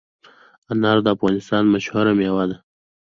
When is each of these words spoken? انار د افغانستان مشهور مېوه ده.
انار 0.71 0.97
د 1.05 1.07
افغانستان 1.15 1.63
مشهور 1.73 2.05
مېوه 2.17 2.45
ده. 2.49 2.57